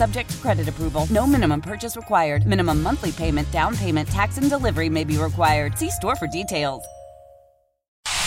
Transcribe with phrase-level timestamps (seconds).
[0.00, 1.06] Subject to credit approval.
[1.10, 2.46] No minimum purchase required.
[2.46, 5.76] Minimum monthly payment, down payment, tax, and delivery may be required.
[5.76, 6.82] See store for details.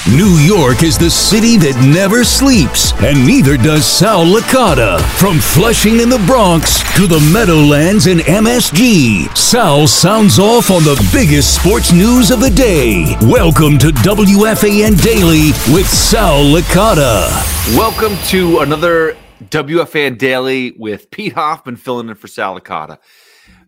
[0.08, 5.02] New York is the city that never sleeps, and neither does Sal Licata.
[5.18, 11.02] From Flushing in the Bronx to the Meadowlands in MSG, Sal sounds off on the
[11.12, 13.16] biggest sports news of the day.
[13.22, 17.32] Welcome to WFAN Daily with Sal Licata.
[17.76, 19.18] Welcome to another
[19.50, 22.98] WFAN Daily with Pete Hoffman filling in for Sal Licata.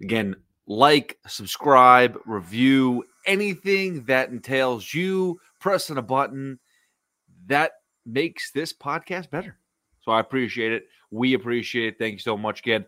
[0.01, 0.35] Again,
[0.67, 6.59] like, subscribe, review, anything that entails you pressing a button
[7.47, 7.73] that
[8.05, 9.57] makes this podcast better.
[10.01, 10.85] So I appreciate it.
[11.11, 11.99] We appreciate it.
[11.99, 12.85] Thank you so much again.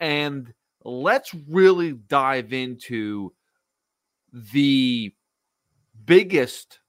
[0.01, 0.53] And
[0.85, 3.33] let's really dive into
[4.33, 5.13] the
[6.05, 6.81] biggest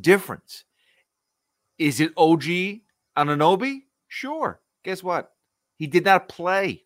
[0.00, 0.64] difference.
[1.78, 2.44] Is it OG
[3.16, 3.82] Anunoby?
[4.08, 4.60] Sure.
[4.84, 5.32] Guess what?
[5.76, 6.84] He did not play.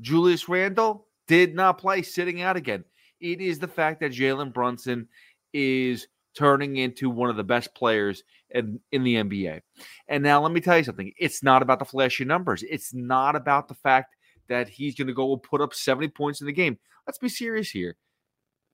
[0.00, 2.84] Julius Randle did not play, sitting out again.
[3.20, 5.06] It is the fact that Jalen Brunson
[5.52, 9.60] is turning into one of the best players in, in the NBA.
[10.08, 11.12] And now let me tell you something.
[11.18, 12.62] It's not about the flashy numbers.
[12.62, 14.14] It's not about the fact
[14.48, 16.78] that he's going to go and put up 70 points in the game.
[17.06, 17.96] Let's be serious here.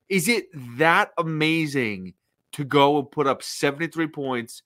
[0.08, 0.46] Is it
[0.78, 2.14] that amazing
[2.52, 4.62] to go and put up 73 points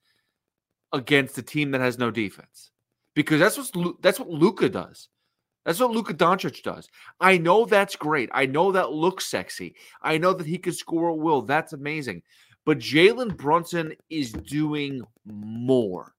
[0.92, 2.70] against a team that has no defense?
[3.14, 5.08] Because that's what that's what Luka does.
[5.64, 6.88] That's what Luka Doncic does.
[7.20, 8.30] I know that's great.
[8.32, 9.76] I know that looks sexy.
[10.00, 11.42] I know that he can score at will.
[11.42, 12.22] That's amazing.
[12.64, 16.14] But Jalen Brunson is doing more.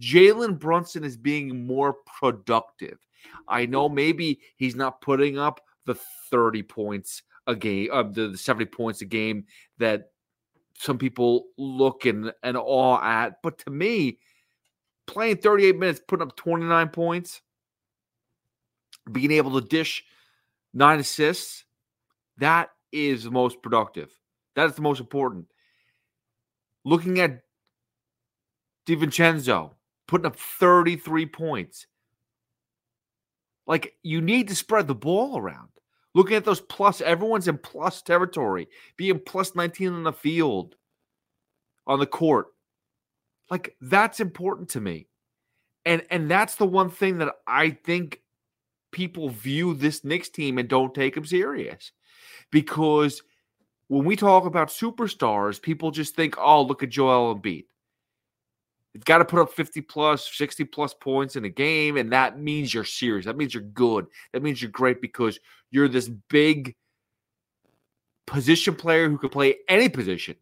[0.00, 2.98] Jalen Brunson is being more productive.
[3.48, 5.96] I know maybe he's not putting up the
[6.30, 9.46] 30 points a game, uh, the, the 70 points a game
[9.78, 10.10] that
[10.74, 13.42] some people look and, and awe at.
[13.42, 14.18] But to me,
[15.06, 17.40] playing 38 minutes, putting up 29 points,
[19.10, 20.04] being able to dish
[20.72, 21.64] nine assists,
[22.36, 24.10] that is the most productive.
[24.54, 25.46] That is the most important.
[26.88, 27.42] Looking at
[28.86, 29.72] DiVincenzo
[30.06, 31.86] putting up 33 points.
[33.66, 35.68] Like you need to spread the ball around.
[36.14, 40.76] Looking at those plus, everyone's in plus territory, being plus 19 on the field,
[41.86, 42.46] on the court.
[43.50, 45.08] Like that's important to me.
[45.84, 48.22] And and that's the one thing that I think
[48.92, 51.92] people view this Knicks team and don't take them serious.
[52.50, 53.22] Because
[53.88, 57.64] when we talk about superstars, people just think, oh, look at Joel Embiid.
[58.94, 62.38] You've got to put up 50 plus, 60 plus points in a game, and that
[62.38, 63.26] means you're serious.
[63.26, 64.06] That means you're good.
[64.32, 65.38] That means you're great because
[65.70, 66.74] you're this big
[68.26, 70.36] position player who can play any position.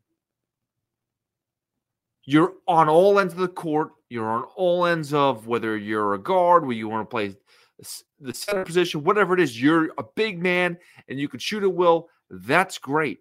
[2.25, 3.93] You're on all ends of the court.
[4.09, 7.37] You're on all ends of whether you're a guard, where you want to play
[8.21, 9.61] the center position, whatever it is.
[9.61, 10.79] You're a big man
[11.09, 12.09] and you can shoot at will.
[12.31, 13.21] That's great.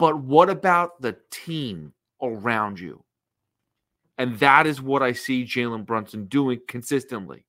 [0.00, 1.92] But what about the team
[2.22, 3.04] around you?
[4.16, 7.44] And that is what I see Jalen Brunson doing consistently.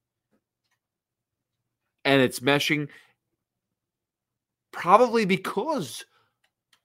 [2.04, 2.90] And it's meshing
[4.74, 6.04] probably because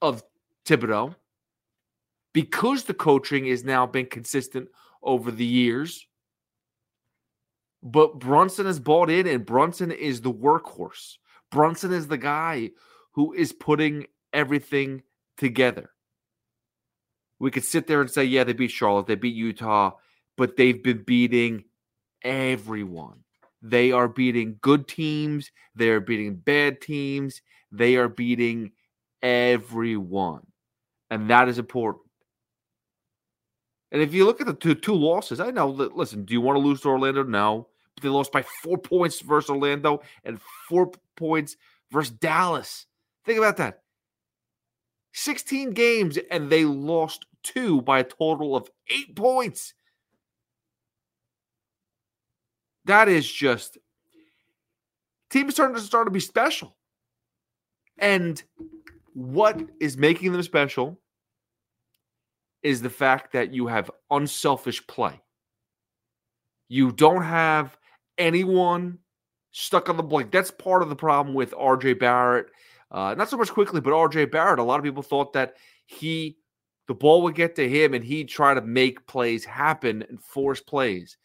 [0.01, 0.23] of
[0.67, 1.17] Thibodeau,
[2.33, 4.69] because the coaching has now been consistent
[5.03, 6.07] over the years.
[7.83, 11.17] But Brunson is bought in, and Brunson is the workhorse.
[11.51, 12.71] Brunson is the guy
[13.15, 15.03] who is putting everything
[15.37, 15.91] together.
[17.39, 19.93] We could sit there and say, yeah, they beat Charlotte, they beat Utah,
[20.37, 21.65] but they've been beating
[22.23, 23.21] everyone.
[23.63, 27.43] They are beating good teams, they are beating bad teams,
[27.73, 28.73] they are beating
[29.23, 30.47] everyone.
[31.11, 32.05] And that is important.
[33.93, 36.57] And if you look at the two, two losses, I know listen, do you want
[36.57, 37.23] to lose to Orlando?
[37.23, 37.69] No.
[37.95, 41.57] But they lost by four points versus Orlando and four points
[41.91, 42.87] versus Dallas.
[43.25, 43.83] Think about that.
[45.17, 49.73] 16 games and they lost two by a total of eight points.
[52.85, 53.79] That is just
[55.31, 56.77] teams starting to start to be special.
[57.99, 58.43] And
[59.15, 61.01] what is making them special
[62.63, 65.19] is the fact that you have unselfish play.
[66.69, 67.79] You don't have
[68.19, 68.99] anyone
[69.53, 70.31] stuck on the blank.
[70.31, 72.49] That's part of the problem with RJ Barrett.
[72.97, 74.59] Uh, not so much Quickley, but RJ Barrett.
[74.59, 76.39] A lot of people thought that he,
[76.89, 80.63] the ball would get to him and he'd try to make plays happen and force
[80.63, 81.19] plays.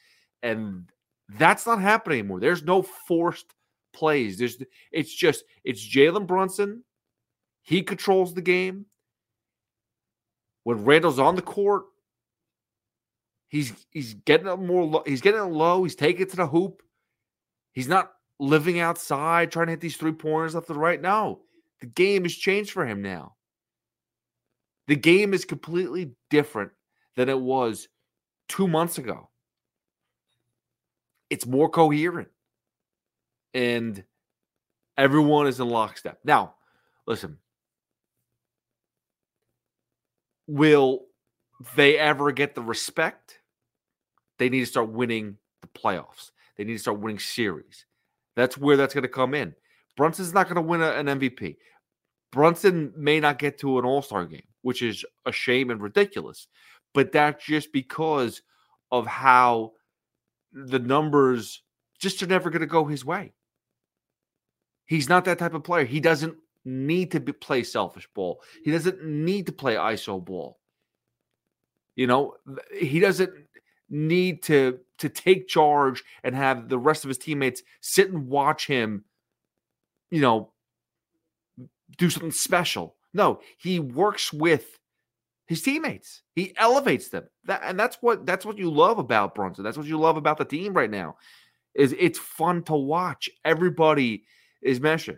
[0.43, 0.91] And
[1.29, 2.41] that's not happening anymore.
[2.41, 3.45] There's no forced
[3.93, 4.37] plays.
[4.37, 4.57] There's
[4.91, 6.83] it's just it's Jalen Brunson.
[7.61, 8.85] He controls the game.
[10.65, 11.83] When Randle's on the court,
[13.47, 16.81] he's he's getting it more low, he's getting low, he's taking it to the hoop.
[17.71, 21.01] He's not living outside trying to hit these three pointers left and right.
[21.01, 21.43] No.
[21.81, 23.35] The game has changed for him now.
[24.87, 26.71] The game is completely different
[27.15, 27.87] than it was
[28.47, 29.29] 2 months ago.
[31.29, 32.29] It's more coherent.
[33.53, 34.03] And
[34.97, 36.19] everyone is in lockstep.
[36.23, 36.55] Now,
[37.05, 37.37] listen,
[40.47, 41.05] will
[41.75, 43.39] they ever get the respect?
[44.37, 46.31] They need to start winning the playoffs.
[46.57, 47.85] They need to start winning series.
[48.35, 49.55] That's where that's going to come in.
[49.97, 51.57] Brunson's not going to win a, an MVP.
[52.31, 56.47] Brunson may not get to an All Star game, which is a shame and ridiculous.
[56.93, 58.41] But that's just because
[58.91, 59.73] of how
[60.51, 61.61] the numbers
[61.99, 63.33] just are never going to go his way.
[64.85, 65.85] He's not that type of player.
[65.85, 66.35] He doesn't
[66.65, 68.41] need to be, play selfish ball.
[68.63, 70.59] He doesn't need to play ISO ball.
[71.95, 72.35] You know,
[72.77, 73.31] he doesn't
[73.89, 78.67] need to to take charge and have the rest of his teammates sit and watch
[78.67, 79.03] him,
[80.09, 80.50] you know,
[81.97, 82.95] do something special.
[83.13, 84.77] No, he works with
[85.47, 86.23] his teammates.
[86.33, 87.25] He elevates them.
[87.45, 89.63] That and that's what that's what you love about Brunson.
[89.63, 91.17] That's what you love about the team right now.
[91.73, 93.29] Is it's fun to watch.
[93.43, 94.23] Everybody
[94.61, 95.17] is meshing.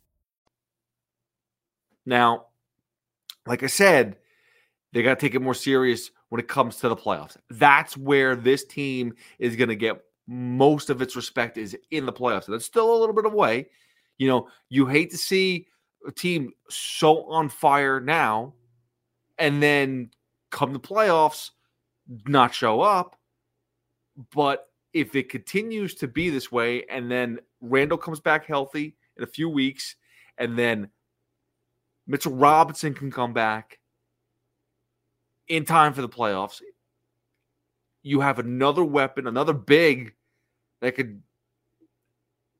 [2.05, 2.47] Now,
[3.45, 4.17] like I said,
[4.93, 7.37] they got to take it more serious when it comes to the playoffs.
[7.49, 12.13] That's where this team is going to get most of its respect is in the
[12.13, 12.47] playoffs.
[12.47, 13.67] And it's still a little bit away.
[14.17, 15.67] You know, you hate to see
[16.07, 18.53] a team so on fire now
[19.37, 20.09] and then
[20.51, 21.51] come the playoffs
[22.27, 23.17] not show up.
[24.33, 29.23] But if it continues to be this way and then Randle comes back healthy in
[29.23, 29.95] a few weeks
[30.37, 30.89] and then
[32.07, 33.79] Mitchell Robinson can come back
[35.47, 36.61] in time for the playoffs.
[38.03, 40.15] You have another weapon, another big
[40.81, 41.21] that could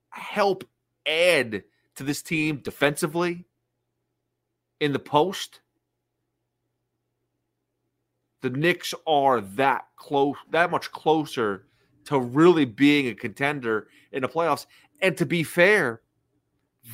[0.10, 0.63] help
[1.05, 1.63] add
[1.95, 3.45] to this team defensively
[4.79, 5.62] in the post.
[8.41, 11.65] The Knicks are that close, that much closer
[12.05, 14.65] to really being a contender in the playoffs.
[15.01, 16.01] And to be fair,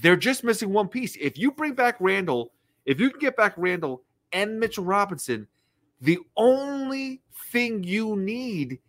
[0.02, 1.16] they're just missing one piece.
[1.20, 2.52] If you bring back Randle,
[2.86, 5.48] if you can get back Randle and Mitchell Robinson,
[6.02, 8.80] the only thing you need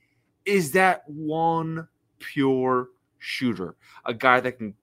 [0.44, 1.86] is that one
[2.18, 2.88] pure
[3.18, 4.74] shooter, a guy that can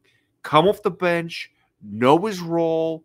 [0.44, 3.04] come off the bench, know his role,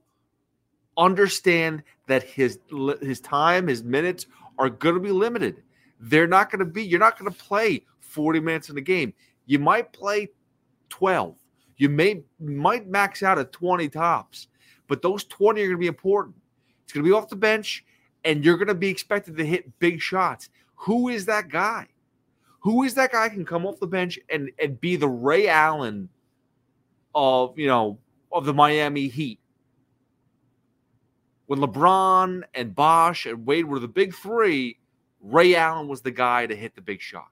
[0.96, 2.58] understand that his
[3.00, 4.26] his time, his minutes
[4.58, 5.62] are going to be limited.
[6.00, 6.84] They're not going to be.
[6.84, 9.12] You're not going to play 40 minutes in a game.
[9.46, 10.28] You might play
[10.90, 11.36] 12.
[11.80, 14.48] You may might max out at 20 tops,
[14.86, 16.36] but those 20 are going to be important.
[16.84, 17.86] It's going to be off the bench,
[18.22, 20.50] and you're going to be expected to hit big shots.
[20.74, 21.86] Who is that guy?
[22.60, 26.10] Who is that guy can come off the bench and, and be the Ray Allen
[27.14, 27.98] of you know
[28.30, 29.40] of the Miami Heat?
[31.46, 34.78] When LeBron and Bosh and Wade were the big three,
[35.22, 37.28] Ray Allen was the guy to hit the big shot.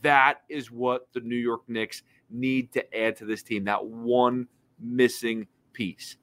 [0.00, 3.64] That is what the New York Knicks need to add to this team.
[3.64, 4.48] That one
[4.80, 6.16] missing piece.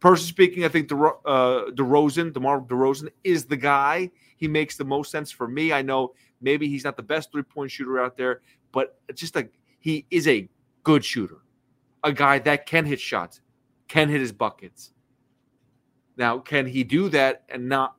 [0.00, 4.10] Personally speaking, I think De, uh, DeRozan, DeMar DeRozan, is the guy.
[4.36, 5.72] He makes the most sense for me.
[5.72, 9.52] I know maybe he's not the best three point shooter out there, but just like
[9.78, 10.48] he is a
[10.82, 11.38] good shooter,
[12.04, 13.40] a guy that can hit shots,
[13.88, 14.92] can hit his buckets.
[16.16, 17.96] Now, can he do that and not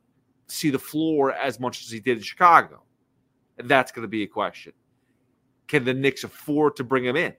[0.47, 2.83] see the floor as much as he did in Chicago?
[3.57, 4.73] That's going to be a question.
[5.67, 7.33] Can the Knicks afford to bring him in?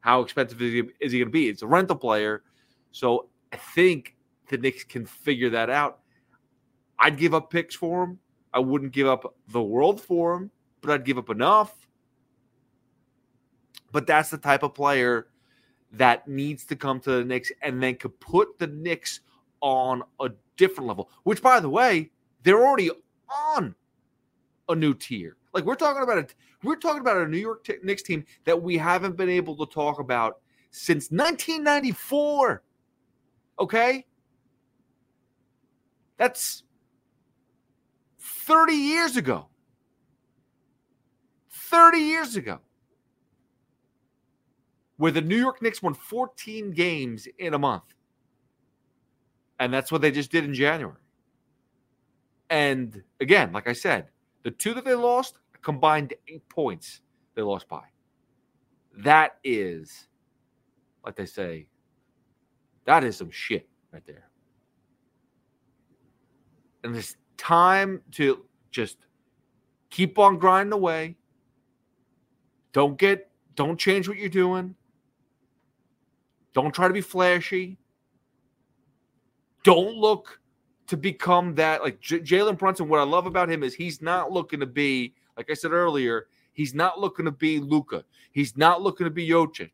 [0.00, 1.48] How expensive is he, is he going to be?
[1.48, 2.42] It's a rental player.
[2.92, 4.16] So I think
[4.48, 6.00] the Knicks can figure that out.
[6.98, 8.18] I'd give up picks for him.
[8.54, 11.74] I wouldn't give up the world for him, but I'd give up enough.
[13.92, 15.28] But that's the type of player
[15.92, 19.20] that needs to come to the Knicks and then could put the Knicks
[19.60, 22.10] on a different level, which, by the way,
[22.42, 22.90] they're already
[23.54, 23.74] on
[24.68, 25.36] a new tier.
[25.56, 28.62] Like we're talking about it, we're talking about a New York t- Knicks team that
[28.62, 32.62] we haven't been able to talk about since 1994.
[33.58, 34.04] Okay?
[36.18, 36.62] That's
[38.20, 39.46] 30 years ago.
[41.48, 42.58] 30 years ago.
[44.98, 47.94] Where the New York Knicks won 14 games in a month.
[49.58, 51.00] And that's what they just did in January.
[52.50, 54.08] And again, like I said,
[54.46, 57.00] the two that they lost combined eight points
[57.34, 57.82] they lost by.
[58.98, 60.06] That is,
[61.04, 61.66] like they say,
[62.84, 64.28] that is some shit right there.
[66.84, 68.96] And it's time to just
[69.90, 71.16] keep on grinding away.
[72.72, 74.76] Don't get, don't change what you're doing.
[76.54, 77.76] Don't try to be flashy.
[79.64, 80.40] Don't look
[80.86, 81.82] to become that.
[81.82, 85.12] Like J- Jalen Brunson, what I love about him is he's not looking to be,
[85.36, 88.04] like I said earlier, he's not looking to be Luka.
[88.32, 89.70] He's not looking to be Jokic.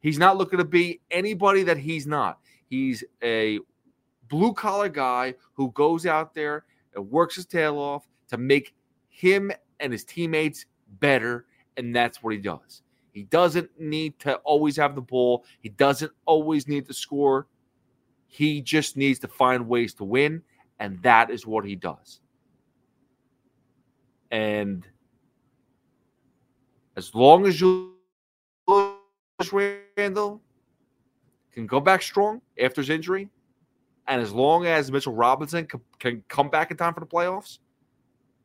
[0.00, 2.38] He's not looking to be anybody that he's not.
[2.68, 3.58] He's a
[4.28, 8.74] blue collar guy who goes out there and works his tail off to make
[9.08, 9.50] him
[9.80, 10.66] and his teammates
[11.00, 11.46] better.
[11.76, 12.82] And that's what he does.
[13.12, 17.46] He doesn't need to always have the ball, he doesn't always need to score.
[18.26, 20.42] He just needs to find ways to win.
[20.78, 22.20] And that is what he does.
[24.30, 24.86] And
[26.98, 27.94] as long as you
[29.96, 30.42] Randle
[31.52, 33.28] can go back strong after his injury,
[34.08, 37.60] and as long as Mitchell Robinson can, can come back in time for the playoffs,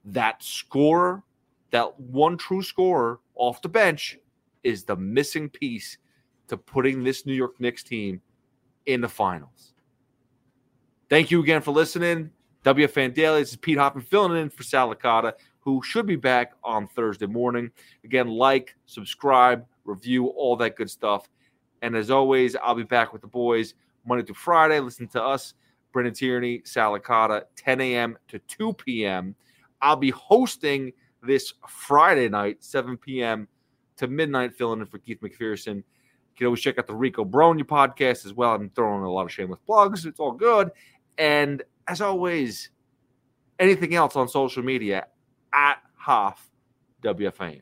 [0.05, 1.23] that scorer,
[1.71, 4.19] that one true scorer off the bench,
[4.63, 5.97] is the missing piece
[6.47, 8.21] to putting this New York Knicks team
[8.85, 9.73] in the finals.
[11.09, 12.29] Thank you again for listening.
[12.63, 13.41] WFAN Daily.
[13.41, 15.33] This is Pete Hoffman filling in for Sal Licata,
[15.63, 17.71] who should be back on Thursday morning.
[18.03, 21.29] Again, like, subscribe, review, all that good stuff.
[21.81, 23.73] And as always, I'll be back with the boys
[24.05, 24.79] Monday through Friday.
[24.79, 25.53] Listen to us,
[25.93, 28.17] Brandon Tierney, Sal Licata, 10 a.m.
[28.27, 29.35] to 2 p.m.
[29.81, 30.91] I'll be hosting
[31.21, 33.47] this Friday night, 7 p.m.
[33.97, 35.75] to midnight, filling in for Keith McPherson.
[35.75, 38.53] You can always check out the Rico Bronya podcast as well.
[38.53, 40.05] I'm throwing a lot of shameless plugs.
[40.05, 40.71] It's all good.
[41.17, 42.69] And as always,
[43.59, 45.05] anything else on social media
[45.53, 46.49] at Hoff
[47.03, 47.61] WFAN.